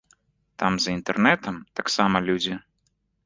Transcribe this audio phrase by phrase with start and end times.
[0.61, 2.53] Там за інтэрнэтам таксама людзі!